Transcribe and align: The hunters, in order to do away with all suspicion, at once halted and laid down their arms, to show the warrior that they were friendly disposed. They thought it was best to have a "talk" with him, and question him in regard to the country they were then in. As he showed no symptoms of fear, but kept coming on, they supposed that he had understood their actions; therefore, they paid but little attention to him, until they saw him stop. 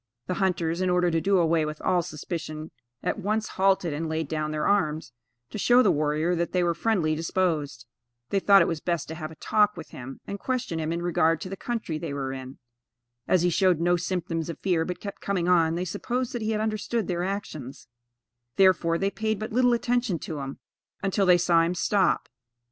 The 0.25 0.33
hunters, 0.41 0.81
in 0.81 0.89
order 0.89 1.11
to 1.11 1.21
do 1.21 1.37
away 1.37 1.63
with 1.63 1.79
all 1.79 2.01
suspicion, 2.01 2.71
at 3.03 3.19
once 3.19 3.49
halted 3.49 3.93
and 3.93 4.09
laid 4.09 4.27
down 4.27 4.49
their 4.49 4.65
arms, 4.67 5.11
to 5.51 5.59
show 5.59 5.83
the 5.83 5.91
warrior 5.91 6.33
that 6.35 6.53
they 6.53 6.63
were 6.63 6.73
friendly 6.73 7.13
disposed. 7.13 7.85
They 8.31 8.39
thought 8.39 8.63
it 8.63 8.67
was 8.67 8.79
best 8.79 9.07
to 9.09 9.13
have 9.13 9.29
a 9.29 9.35
"talk" 9.35 9.77
with 9.77 9.89
him, 9.91 10.19
and 10.25 10.39
question 10.39 10.79
him 10.79 10.91
in 10.91 11.03
regard 11.03 11.39
to 11.41 11.49
the 11.49 11.55
country 11.55 11.99
they 11.99 12.15
were 12.15 12.33
then 12.33 12.41
in. 12.47 12.59
As 13.27 13.43
he 13.43 13.51
showed 13.51 13.79
no 13.79 13.95
symptoms 13.95 14.49
of 14.49 14.57
fear, 14.57 14.85
but 14.85 14.99
kept 14.99 15.21
coming 15.21 15.47
on, 15.47 15.75
they 15.75 15.85
supposed 15.85 16.33
that 16.33 16.41
he 16.41 16.49
had 16.49 16.61
understood 16.61 17.07
their 17.07 17.21
actions; 17.23 17.87
therefore, 18.55 18.97
they 18.97 19.11
paid 19.11 19.37
but 19.37 19.51
little 19.53 19.71
attention 19.73 20.17
to 20.17 20.39
him, 20.39 20.57
until 21.03 21.27
they 21.27 21.37
saw 21.37 21.61
him 21.61 21.75
stop. 21.75 22.27